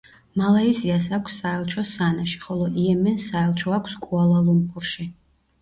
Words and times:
მალაიზიას 0.41 1.09
აქვს 1.17 1.35
საელჩო 1.41 1.83
სანაში, 1.89 2.39
ხოლო 2.47 2.71
იემენს 2.85 3.29
საელჩო 3.35 3.77
აქვს 3.81 3.97
კუალა-ლუმპურში. 4.07 5.11